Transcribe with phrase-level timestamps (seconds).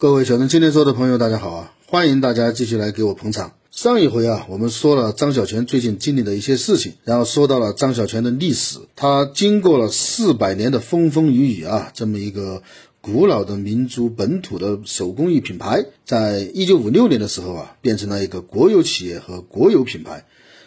[0.00, 1.74] 各位小镇青年说的朋友，大家好啊！
[1.86, 3.52] 欢迎大家继续来给我捧场。
[3.70, 8.78] 上一回啊，我们说了张小泉最近经历的一些事情，然后说到了张小泉的历史。
[8.96, 12.62] 他经过了四百年的风风雨雨啊，这么一个
[13.02, 20.24] 古老的民族本土的手工艺品牌，在一九五六年的时候啊，变成了一个国有企业和国有品牌。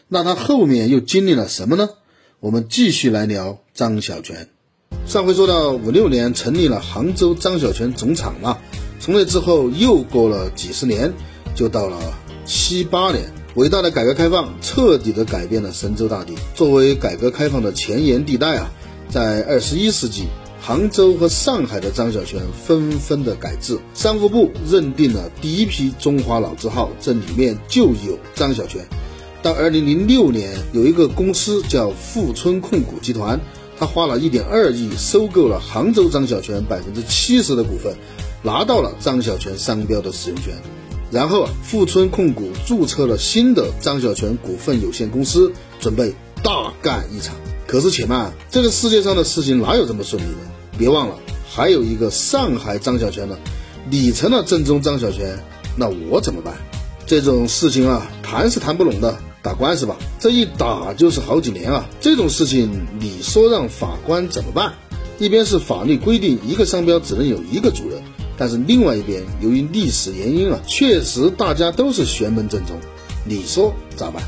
[0.08, 1.90] 那他后面又经历了什么呢？
[2.40, 4.50] 我们继续来聊张小泉。
[5.08, 8.60] 上回说到五六年成立了杭州张小泉总厂嘛，
[9.04, 11.14] 从那之后又过了几十年，
[11.54, 12.00] 就到了
[12.46, 16.36] 七八年，伟大的改革开放彻底的改变了神州大地。
[16.56, 18.72] 作为改革开放的前沿地带啊，
[19.10, 20.28] 在二十一世纪，
[20.62, 28.86] 杭州和上海的张小泉纷纷的改制，商务部认定了第一批中华老字号，这里面就有张小泉。
[29.42, 33.38] 到二零零六年，有一个公司叫富春控股集团，
[33.78, 37.94] 他花了一点二亿收购了杭州张小泉百分之七十的股份，
[38.44, 40.54] 拿到了张小泉商标的使用权。
[41.10, 46.14] 然后啊，富春控股注册了新的张小泉股份有限公司，准备
[46.44, 47.36] 大干一场。
[47.66, 50.78] 可是且慢，这个世界上的事情哪有这么顺利的？
[50.78, 51.16] 别忘了，
[51.50, 53.38] 还有一个上海张小泉呢。
[53.90, 55.40] 你成了正宗张小泉，
[55.78, 56.56] 那我怎么办？
[57.06, 59.18] 这种事情啊，谈是谈不拢的。
[59.44, 61.86] 打官司吧，这一打就是好几年啊！
[62.00, 64.74] 这种事情，你说让法官怎么办？
[65.20, 68.02] 一边是法律规定一个商标只能有一个主人，
[68.38, 72.78] 但是另外一边由于历史原因啊，确实大家都是玄门正宗，
[73.26, 74.24] 你说咋办？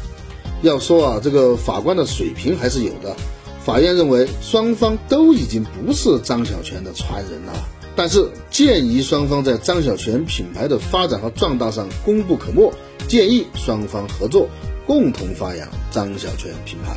[0.62, 3.16] 要说啊，这个法官的水平还是有的。
[3.64, 7.54] 法院认为双方都已经不是张小泉的传人了，
[7.96, 12.72] 但是鉴于双方在张小泉品牌的发展和壮大上功不可没，
[13.08, 14.48] 建议双方合作。
[14.88, 16.96] 共同发扬张小泉品牌，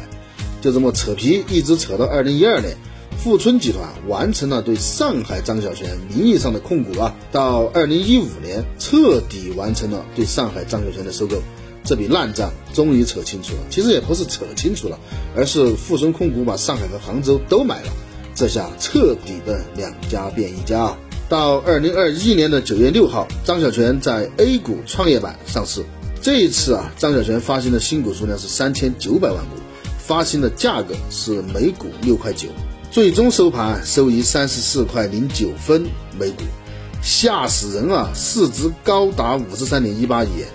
[0.61, 2.77] 就这么扯皮，一直扯到二零一二年，
[3.19, 11.43] 富春集团完成了对上海张小泉名义上的控股啊，到二零一五年彻底完成了对上海张小泉的收购，
[11.83, 13.61] 这笔烂账终于扯清楚了。
[13.71, 14.99] 其实也不是扯清楚了，
[15.37, 17.91] 而是富春控股把上海和杭州都买了，
[18.37, 20.97] 这下彻底的两家变一家。
[21.29, 25.85] 到二零二一年的九月六号，张小泉在 A 股创业板上市。
[26.23, 29.57] 这一次啊，张小泉发行的新股数量是三千九百万股，
[29.99, 32.49] 发行的价格是每股六块九，
[32.91, 35.87] 最终收盘收于三十四块零九分
[36.19, 36.43] 每股，
[37.03, 38.11] 吓死人啊！
[38.15, 40.49] 市值高达五十三点一八亿元，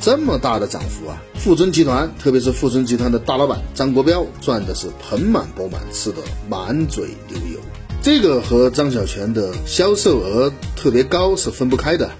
[0.00, 1.22] 这么大的涨幅啊！
[1.34, 6.16] 富春集团，特别是富春集团的大老板张国标赚的是盆满钵满，吃的
[6.48, 7.60] 满嘴流油。
[8.02, 12.10] 这个和张小泉的销售额特别高是分不开的。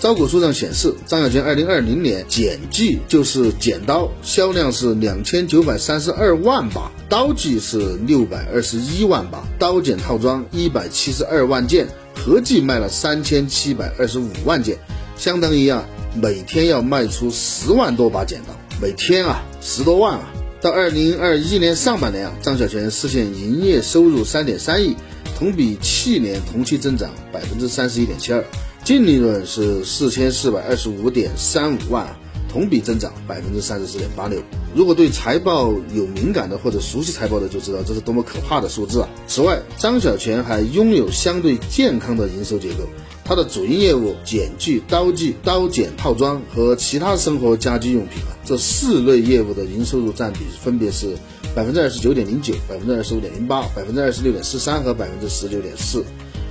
[0.00, 14.78] 招股书上显示，张小泉二零二零年剪锯就是剪刀销量是两千九百三十二万把，刀具是六百二十一万把，刀剪套装一百七十二万件，合计卖了三千七百二十五万件，
[15.18, 15.84] 相当于啊
[16.14, 20.32] 每天要卖出十万多把剪刀，每天啊十多万啊。
[20.62, 24.96] 到二零二一年上半年啊，张小泉实现营业收入三点三亿，
[25.36, 28.42] 同比去年同期增长百分之三十一点七二。
[28.84, 32.08] 净利润是四千四百二十五点三五万，
[32.50, 34.40] 同比增长百分之三十四点八六。
[34.74, 39.08] 如果对财报有敏感的或者熟悉财报的，就知道这是多么可怕的数字啊！
[39.26, 42.84] 此外，张小泉还拥有相对健康的营收结构，
[43.24, 51.16] 它的主营业务剪锯、刀具、刀剪套装和其他生活家居用品啊，这四类业务的营收入占比分别是
[51.54, 56.04] 百分之二十九点零九、百分之二十五点零八、百分之二十六点四三和百分之十九点四。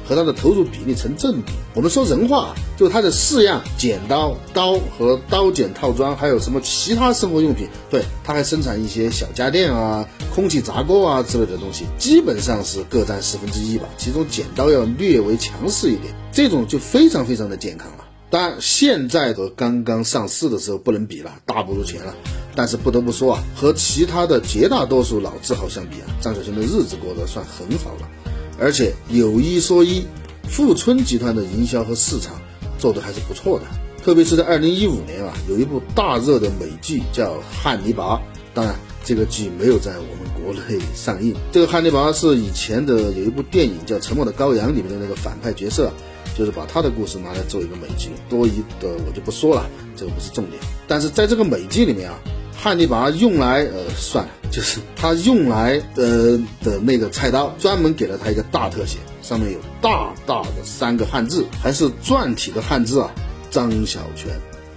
[0.10, 1.52] 和它的投入比例成正比。
[1.76, 7.68] 我们说人话，就它的四样剪刀、刀和刀剪套装，还有什么其他生活用品？
[7.92, 13.88] 对，它还生产一些小家电啊、空气炸锅啊之类的东西，基本上是各占十分之一吧。
[14.00, 18.06] 其中剪刀要略微强势一点，这种就非常非常的健康了。
[18.32, 22.16] 当然，现在和刚刚上市的时候不能比了，大不如前了。
[22.56, 28.10] 但是不得不说啊，和其他的绝大多数老字号相比啊，张小泉的日子过得算很好了。
[28.60, 30.06] 而且有一说一，
[30.48, 32.40] 富春集团的营销和市场
[32.78, 33.66] 做得还是不错的，
[34.04, 38.16] 特别是在二零一五年啊，有一部大热的美剧叫《汉尼拔》，
[38.54, 41.36] 当然这个剧没有在我们国内上映。
[41.52, 45.92] 这个汉尼拔是以前的有一部电影叫《沉默的羔羊》里面的那个反派角色，
[46.38, 50.62] 就是把他的故事拿来做一个美剧，多余的我就不说了，这个不是重点。
[50.88, 52.20] 但是在这个美剧里面啊，
[52.62, 63.10] 汉尼拔用来呃算了，就是他用来呃的那个菜刀，专门给了他一个大特写，上面有大大的三个汉字，还是篆体的汉字啊，
[63.50, 64.28] 张小泉。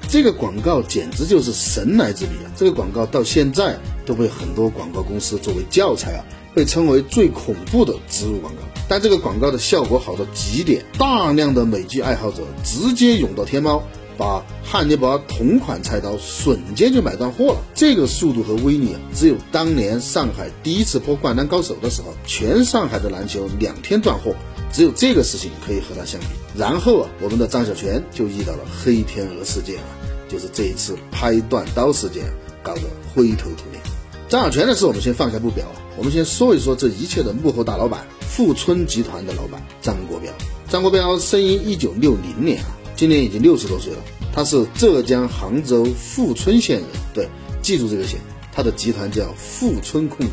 [0.09, 2.47] 这个广告简直就是神来之笔啊！
[2.55, 6.25] 这个广告到现在都被很多广告公司作为教材啊，
[6.55, 8.61] 被称为最恐怖的植入广告。
[8.89, 13.83] 但这个广告的效果好到极点，大量的美剧爱好者直接涌到天猫，
[14.17, 17.63] 把汉尼拔同款菜刀瞬间就买断货了。
[17.75, 24.35] 这个速度和威力啊，只有当年上海第一次播《灌篮高手》的时候，全上海的篮球两天断货。
[24.73, 26.27] 只有这个事情可以和它相比。
[26.57, 29.85] 然后啊，我们的张小泉就遇到了黑天鹅事件啊，
[30.31, 32.25] 就是这一次拍断刀事件
[32.63, 32.83] 搞得
[33.15, 33.83] 灰头土脸。
[34.31, 40.33] 张小泉的事我们先放下不表啊，我们先说一说这一切的幕后大老板——富春集团的老板张国标。
[40.71, 42.73] 张国标生于一九六零年啊，
[43.03, 43.99] 今年已经六十多岁了。
[44.33, 47.29] 他是浙江杭州富春县人，对，
[47.61, 48.21] 记住这个县。
[48.53, 50.33] 他的集团叫富春控股。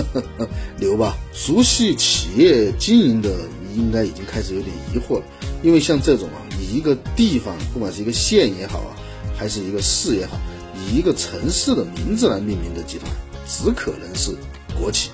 [0.80, 1.14] 牛吧？
[1.34, 3.36] 熟悉企业经营的，
[3.70, 5.24] 你应该已经开始有点疑惑了，
[5.62, 8.96] 因为像这种啊，以一个地方，不管是一个县也好啊，
[9.36, 10.40] 还是一个市也好，
[10.74, 13.12] 以一个城市的名字来命名的集团，
[13.46, 14.34] 只可能是
[14.80, 15.10] 国企。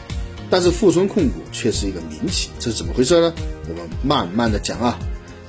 [0.49, 3.35] 但是富春控股却是一个民企，这是怎么回事呢？
[3.69, 4.97] 我们慢慢的讲啊。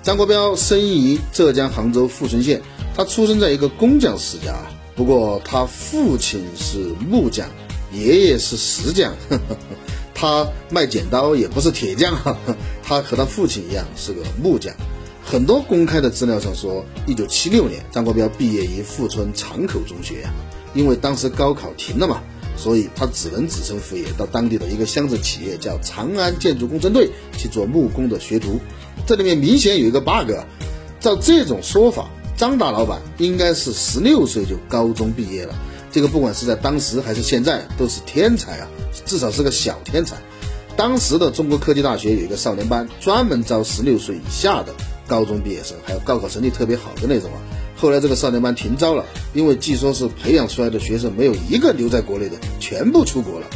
[0.05, 2.61] 张国标生于浙江杭州富春县，
[2.95, 4.53] 他出生在一个工匠世家，
[4.95, 6.77] 不过他父亲是
[7.09, 7.49] 木匠。
[7.91, 9.15] 爷爷是石匠，
[10.13, 12.15] 他卖剪刀也不是铁匠，
[12.85, 14.75] 他和他父亲一样是个木匠。
[15.23, 20.27] 很多公开的资料上说，一九七六年张国标毕业于富春长口中学，
[20.75, 22.21] 因为当时高考停了嘛，
[22.55, 28.59] 所以他只能子承父业到当地的一个乡镇企业叫长安建筑工程队去做木工的学徒。
[29.05, 30.31] 这里面明显有一个 bug，
[30.99, 35.53] 照这种说法，张大老板应该是十六岁就高中毕业了。
[35.91, 38.67] 这个不管是在当时还是现在都是天才啊，
[39.05, 40.17] 至少是个小天才。
[40.75, 44.73] 当时的中国科技大学有一个少年班，专门招十六岁以下的
[45.07, 47.39] 高中毕业生，还有高考成绩特别好的那种啊。
[47.77, 53.47] 后来这个少年班停招了，因为据说是培养出来的学生没有一个留在国内的，全部出国了。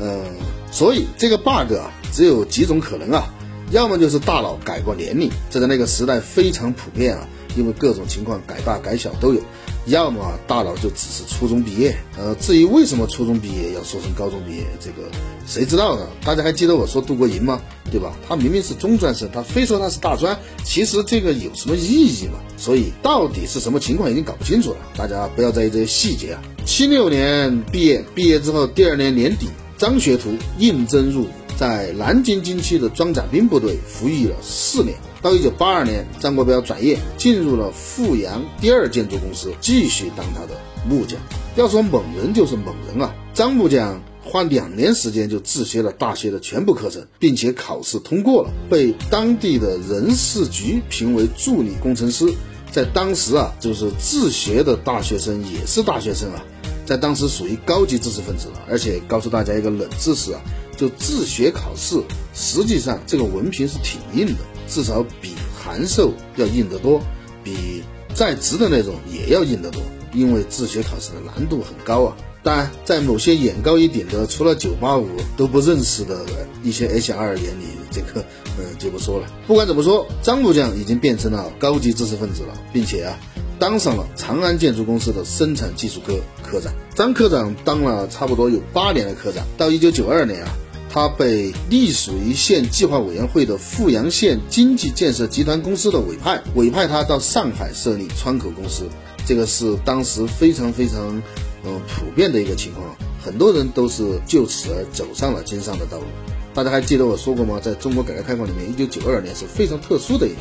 [0.00, 0.24] 嗯，
[0.70, 3.34] 所以这个 bug 啊，只有几种可能啊，
[3.70, 7.26] 要么就是大佬改过年龄，这在那个时代非常普遍啊，
[7.56, 9.40] 因为各种情况改大改小都有。
[9.86, 15.08] 要么大佬就只是初中毕业，呃，至于为什么初中毕业要说成高中毕业，这个
[15.46, 16.06] 谁知道呢？
[16.22, 17.60] 大家还记得我说杜国营吗？
[17.90, 18.12] 对吧？
[18.28, 22.34] 他明明是中专生，他非说他是大专，其实这个有什么意义吗？
[22.58, 26.42] 所以到底是什么情况已经搞不清楚了，大家不要在意这些细节啊。
[26.66, 29.48] 七六年毕业，毕业之后第二年年底，
[29.80, 34.94] 张学徒应征入伍，在南京军区的装甲兵部队服役了四年。
[35.22, 41.18] 到一九八二年，张国标转业进入了阜阳第二建筑公司，继续当他的木匠。
[41.56, 43.14] 要说猛人就是猛人啊！
[43.32, 52.26] 张木匠花两年时间就自学了大学的全部课程，并且考试通过了，被当地的人事局评为助理工程师。
[52.70, 56.44] 在当时啊，就是自学的大学生也是大学生啊，
[56.90, 58.60] 在当时属于高级知识分子了。
[58.68, 60.40] 而且告诉大家一个冷知识啊，
[60.76, 62.02] 就自学考试，
[62.34, 64.42] 实际上这个文凭是挺硬的。
[64.66, 67.00] 至少比函授要硬得多，
[67.44, 69.80] 比在职的那种也要硬得多，
[70.12, 72.16] 因为自学考试的难度很高啊。
[72.42, 75.04] 当然，在某些眼高一点的，除了985
[75.36, 76.24] 都不认识的
[76.64, 78.24] 一些 HR 眼里，这个
[78.58, 79.28] 嗯就不说了。
[79.46, 83.18] 不管怎么说，张木匠已经变成了高级知识分子了，并且啊，
[83.60, 86.72] 当上了长安建筑公司的生产技术科科长。
[86.96, 90.48] 张科长当了差不多有八年的科长，到1992年啊。
[90.92, 98.88] 他被隶属于县计划委员会的富阳县经济建设集团公司的委派，委派他到上海设立窗口公司。
[99.24, 101.22] 这个是当时非常非常，
[101.64, 102.84] 嗯，普遍的一个情况。
[103.22, 106.04] 很多人都是就此而走上了经商的道路。
[106.52, 107.60] 大家还记得我说过吗？
[107.62, 110.40] 在中国改革开放里面，一九九二年是非常特殊的一年，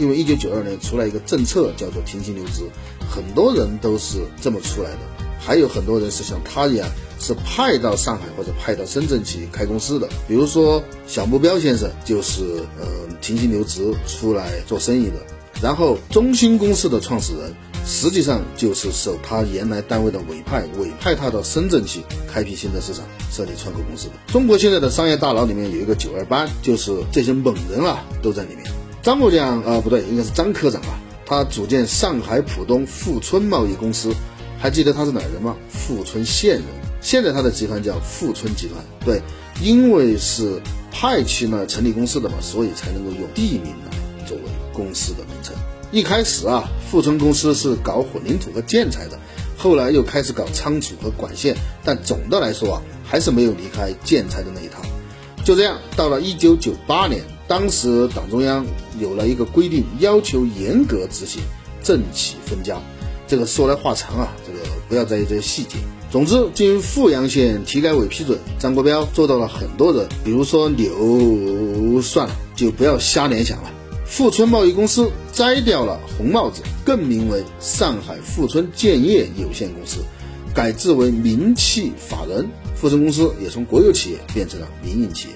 [0.00, 2.62] 因为一九九二年出来一个政策叫做停薪留职，
[3.08, 4.98] 很多人都是这么出来的。
[5.38, 6.88] 还有很多人是像他一样，
[7.18, 10.08] 是派到上海或者派到深圳去开公司的。
[10.26, 12.86] 比如说小目标先生就是呃
[13.20, 15.16] 停薪留职出来做生意的。
[15.62, 17.54] 然后中兴公司的创始人
[17.84, 22.00] 实际上就是受他原来单位的委派，委派他到深圳去
[22.32, 24.14] 开辟新的市场，设立窗口公司的。
[24.32, 28.64] 中国现在的商业大佬里面有一个九二班，就是这些猛人啊都在里面。
[29.02, 34.14] 张木匠啊不对，应该是张科长啊，他组建上海浦东富春贸易公司。
[34.58, 35.56] 还记得他是哪人吗？
[35.70, 36.64] 富春县人。
[37.00, 38.84] 现在他的集团叫富春集团。
[39.02, 39.22] 对，
[39.62, 40.60] 因为是
[40.92, 44.42] 派去呢成立公司的嘛，所以才能够用地名来作为
[44.74, 45.54] 公司的名称。
[45.90, 49.18] 一开始啊，富春公司是搞混凝土和建材的，
[49.56, 54.82] 后来又开始搞仓储和管线，但总的来说啊，还是没有离开建材的那一套。
[55.42, 58.64] 就这样，到了一九九八年，当时党中央
[59.00, 61.42] 有了一个规定，要求严格执行
[61.82, 62.80] 政企分家。
[63.26, 65.70] 这个说来话长啊，这个不要在意这些细节。
[66.12, 73.70] 总之，经富阳县体改委批准，张国标做到了很多人，比如说牛，算了，就不要瞎联想了。
[74.06, 79.98] 富春贸易公司摘掉了红帽子，更名为上海富春建业有限公司，
[80.54, 82.48] 改制为民企法人。
[82.76, 85.34] 富春公司也从国有企业变成了民营企业。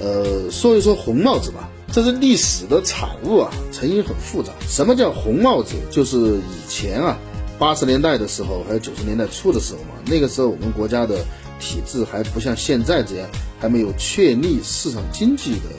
[0.00, 1.68] 呃，说一说红帽子吧。
[1.90, 4.52] 这是历史的产物啊，成因很复杂。
[4.68, 5.74] 什么叫红帽子？
[5.90, 7.18] 就是以前啊，
[7.58, 11.24] 八十年代的时候，还有九十年代初的时候嘛，那个时候我们国家的
[11.58, 13.28] 体制还不像现在这样，
[13.58, 15.70] 还没有确立市场经济的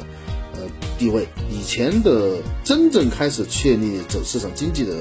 [0.53, 0.59] 呃
[0.97, 1.27] 地位。
[1.51, 4.95] 以前的真正开始确立走市场经济的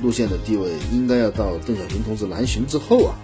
[0.00, 3.18] 路线的地位，应该要到邓小平同志南巡之后啊。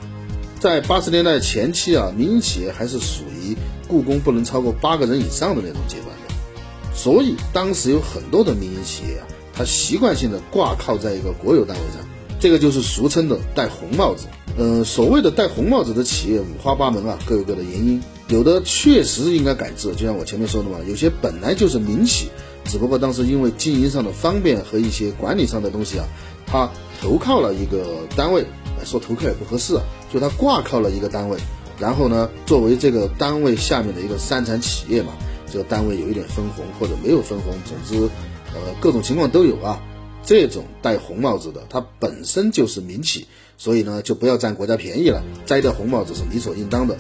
[0.61, 6.95] 在八十年代前期啊，民营企业还是属于雇工不能超过八个人以上的那种阶段的。
[6.95, 12.05] 所以当时有很多的民营企业啊，它习惯性的挂靠在一个国有单位上，
[12.41, 14.27] 这个就是俗称的戴红帽子。
[14.57, 18.03] 嗯，所谓的戴红帽子的企业五花八门啊，各有各的原因。
[18.27, 22.29] 有的确实应该改制，就像我前面说的嘛，有些本来就是民企，
[22.65, 26.05] 只不过当时因为经营上的方便和一些管理上的东西啊，
[26.45, 26.69] 它
[27.01, 27.87] 投靠了一个
[28.17, 28.45] 单位，
[28.85, 29.79] 说投靠也不合适，
[30.13, 31.39] 就他挂靠了一个单位，
[31.79, 35.13] 然后呢，作为这个单位下面的一个三产企业嘛。
[35.51, 38.05] 这个单位有一点分红或者没有分红，总之，
[38.53, 39.81] 呃，各种情况都有啊。
[40.23, 46.99] 这种戴红帽子的，它本身就是民企，所以呢，就不要占国家便宜了，摘掉红帽子是理所应当的。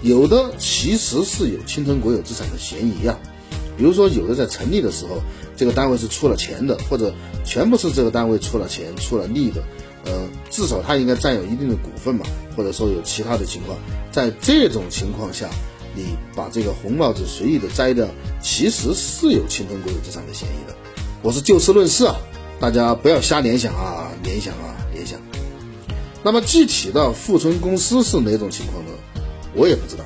[0.00, 3.18] 有的其实是有侵吞国有资产的嫌疑啊，
[3.76, 5.20] 比如说有的在成立的时候，
[5.54, 7.12] 这个单位是出了钱的，或者
[7.44, 9.62] 全部是这个单位出了钱出了力的，
[10.04, 12.24] 呃，至少他应该占有一定的股份嘛，
[12.56, 13.76] 或者说有其他的情况，
[14.10, 15.48] 在这种情况下。
[15.94, 18.08] 你把这个红帽子随意的摘掉，
[18.42, 20.74] 其实是有侵吞国有资产的嫌疑的。
[21.20, 22.16] 我是就事论事啊，
[22.58, 25.20] 大家不要瞎联想啊，联想啊，联想。
[26.22, 28.90] 那么具体的富春公司是哪种情况呢？
[29.54, 30.04] 我也不知道，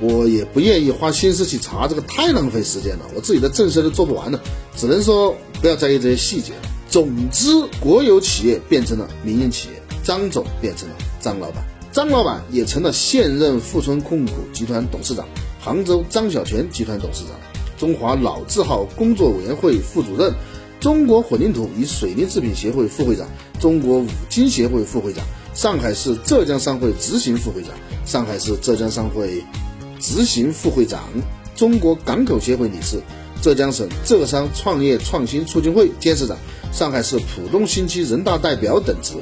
[0.00, 4.40] 我也不愿意花心思去查，这个太浪费时间了，我自己的正事都做不完了。
[4.76, 6.52] 只能说不要在意这些细节。
[6.92, 7.48] 总之，
[7.80, 11.64] 国有企业变成了民营企业，张总变成了张老板。
[11.90, 15.26] 张老板也成了现任富春控股集团董事长、
[15.58, 17.30] 杭州张小泉集团董事长、
[17.78, 20.34] 中华老字号工作委员会副主任、
[20.80, 23.26] 中国混凝土与水泥制品协会副会长、
[23.58, 27.70] 中国五金协会副会长、上海市浙江商会执行副会长、
[28.04, 29.42] 上海市浙江商会
[29.98, 31.08] 执行副会长、
[31.56, 33.00] 中国港口协会理事、
[33.40, 36.36] 浙江省浙商创业创新促进会监事长、
[36.72, 39.14] 上海市浦东新区人大代表等职。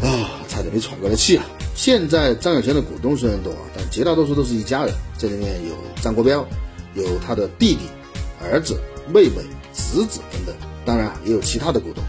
[0.00, 1.44] 啊，差点没喘过来气啊！
[1.74, 4.94] 现在张小泉的股东虽然多，但绝大多数都是一家人。
[5.18, 6.46] 这里面有张国标，
[6.94, 7.80] 有他的弟弟、
[8.40, 8.80] 儿子、
[9.12, 9.42] 妹妹、
[9.74, 10.54] 侄子等等，
[10.84, 12.04] 当然也有其他的股东。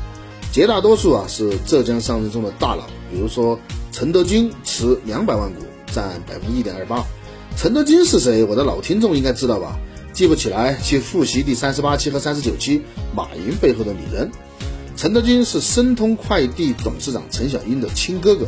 [0.52, 3.60] 绝大多数啊是浙江商人中的大佬，比如说
[3.92, 7.04] 陈德军持两百万股，占百分之一点二八。
[7.58, 8.44] 陈德军是谁？
[8.44, 9.80] 我的老听众应该知道吧？
[10.14, 12.84] 记不起来，去复习第三十八期和三十九期。
[13.16, 14.30] 马云背后的女人，
[15.00, 18.46] 陈德军是申通快递董事长陈小英的亲哥哥。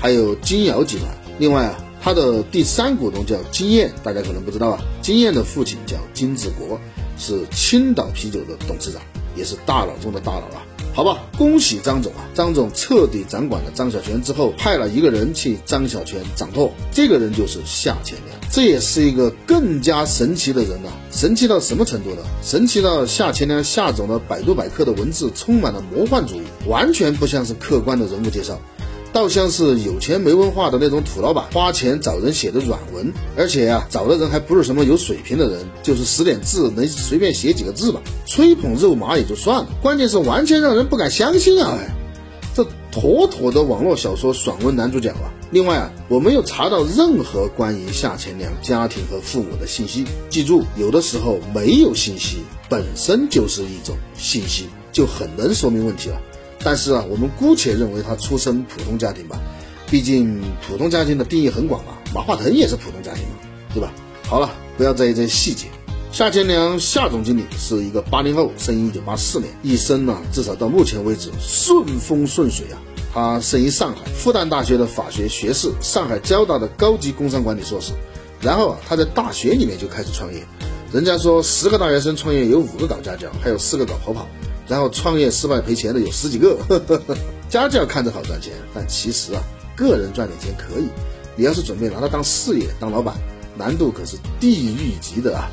[0.00, 1.08] 还有金瑶集团，
[1.40, 4.78] 另外啊，他的第三股东叫金燕，大家可能不知道啊。
[5.02, 6.80] 金燕的父亲叫金志国，
[7.18, 9.02] 是青岛啤酒的董事长，
[9.34, 10.62] 也是大佬中的大佬啊。
[10.92, 12.28] 好吧，恭喜张总啊！
[12.34, 20.90] 张总彻底掌管了张小泉之后，派了一个人替张小泉掌舵，这个人就是夏乾良，这也是一个更加神奇的人呐！
[21.12, 22.22] 神奇到什么程度呢？
[22.42, 28.60] 神奇到夏乾良夏总的百度百科的文字充满了魔幻主义，完全不像是客观的人物介绍。
[29.12, 41.78] 倒像是有钱没文化的那种土老板花钱找人写的软文，而且呀，找的人还不是什么有水平的人，就是识点字能随便写几个字吧，吹捧肉麻也就算了，关键是完全让人不敢相信啊！
[42.54, 45.30] 这妥妥的网络小说爽文男主角啊！
[45.52, 50.04] 另外啊，我没有查到任何关于夏前良家庭和父母的信息。
[50.28, 52.38] 记住，有的时候没有信息
[52.68, 56.20] 本身就是一种信息，就很能说明问题了。
[56.62, 59.40] 但是啊，我们姑且认为他出身普通家庭吧，
[59.90, 61.92] 毕竟普通家庭的定义很广嘛。
[62.14, 63.34] 马化腾也是普通家庭嘛，
[63.72, 63.92] 对吧？
[64.26, 65.66] 好了，不要在意这些细节。
[66.12, 72.78] 夏前良夏总经理是一个八零后，生于一九八四年，一生呢至少到目前为止顺风顺水啊。
[73.14, 77.92] 他生于上海复旦大学的法学学士，上海交大的高级工商管理硕士。
[78.40, 80.42] 然后啊，他在大学里面就开始创业，
[80.92, 84.26] 人家说十个大学生创业有五个搞家教，还有四个搞跑跑，
[84.70, 86.56] 然后创业失败赔钱的有十几个。
[87.50, 89.42] 家教看着好赚钱，但其实啊，
[89.76, 90.84] 个人赚点钱可以。
[91.34, 93.16] 你要是准备拿它当事业当老板，
[93.58, 95.50] 难度可是地狱级的啊！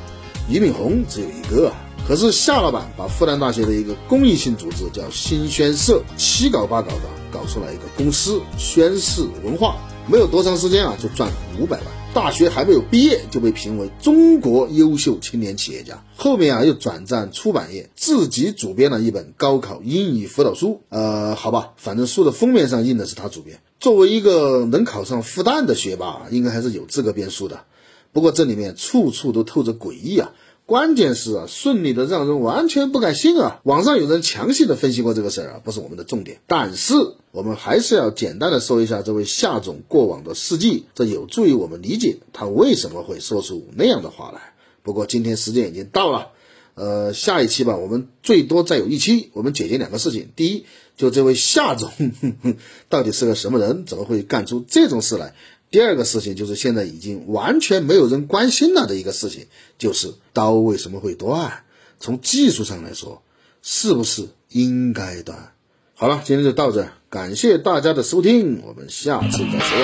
[0.48, 1.76] 俞敏洪只有一个啊，
[2.08, 11.97] 可是夏老板把复旦大学的一个公益性组织叫新宣社，七搞八搞的搞出来一个公司宣誓文化，没有多长时间啊，就赚了五百万。
[12.18, 20.82] 大学还没有毕业就被评为中国优秀青年企业家，后面啊又转战出版业，自己主编了一本高考英语辅导书。
[20.90, 23.60] 呃，好吧，反正书的封面上印的是他主编。
[23.80, 27.66] 作为一个能考上复旦的学霸，应该还是有资格编书的。
[28.14, 30.32] 不过这里面处处都透着诡异啊！
[30.68, 33.62] 关键是啊，顺利的让人完全不敢信啊！
[33.64, 36.42] 网上有人详细的分析过这个事儿啊，不是我们的重点。
[36.46, 36.94] 但是
[37.32, 44.42] 我们还是要简单的说一下这位夏总过往的事迹，这有助于我们理解他为什么会说出那样的话来。
[44.84, 46.32] 不过今天时间已经到了，
[46.76, 50.28] 呃，下一期吧，我们最多再有一期，我们解决两个事情。
[50.36, 50.66] 第一。
[50.98, 51.92] 就这位夏总，
[52.90, 53.86] 到底是个什么人？
[53.86, 55.36] 怎么会干出这种事来？
[55.70, 59.48] 第二个事情就是现在已经完全没有人关心了的一个事情，
[59.78, 61.64] 就是刀为什么会断？
[62.00, 63.22] 从技术上来说，
[63.62, 65.52] 是不是应该断？
[65.96, 69.78] 好了，今天就到这，感谢大家的收听，我们下次再说。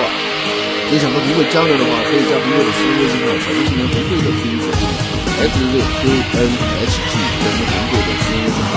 [0.92, 5.03] 你想和评委交流的话，可以加评委的私人微信号：小飞青年评委的拼音
[5.34, 8.74] xzqnhg 这是评委的私人微信号。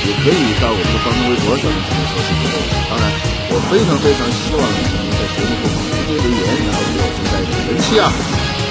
[0.00, 2.72] 也可以到我们的官方微博上面进行搜索。
[2.88, 3.04] 当然，
[3.52, 8.08] 我非常非常希望你能在节目后方直接留言，然后给我增加一点人气啊！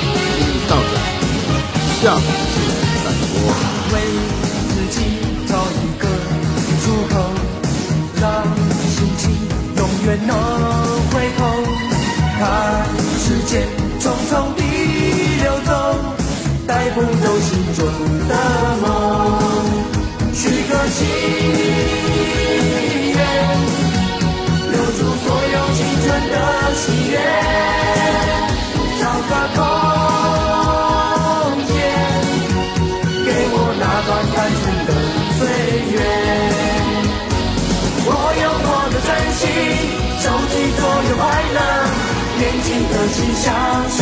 [0.09, 0.97] 今天就到这，
[2.01, 2.25] 下次
[3.05, 3.29] 再说。
[3.93, 4.01] 为
[4.73, 4.97] 自己
[5.45, 6.09] 找一个
[6.81, 7.13] 出口，
[8.19, 8.41] 让
[8.89, 9.29] 心情
[9.77, 10.33] 永远能
[11.13, 11.45] 回头。
[12.39, 12.41] 看
[13.21, 13.69] 时间
[14.01, 14.48] 匆匆，
[16.89, 17.05] 带不走
[17.41, 17.85] 心中
[18.27, 18.33] 的
[18.81, 18.83] 梦。
[20.33, 20.97] 许个心
[23.13, 23.17] 愿，
[24.71, 26.35] 留住所有青春的
[26.73, 27.15] 喜悦，
[28.99, 29.57] 找个空
[31.67, 31.69] 间，
[33.23, 34.89] 给我那段单纯的
[35.37, 35.39] 岁
[35.93, 35.93] 月。
[38.05, 38.09] 我
[38.41, 39.41] 有我的真心，
[40.23, 41.21] 收集所有快
[41.53, 41.57] 乐，
[42.39, 43.45] 年轻的心享
[43.91, 43.99] 受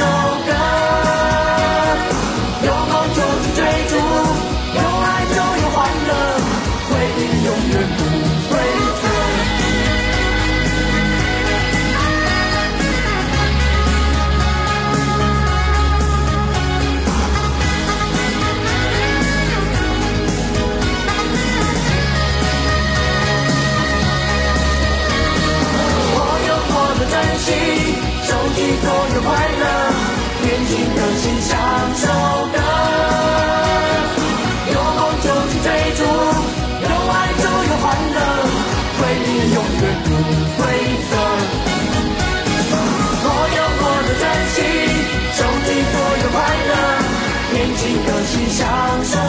[48.28, 48.68] 一起享
[49.06, 49.27] 受。